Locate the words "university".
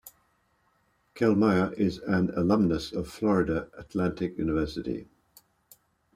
4.39-5.07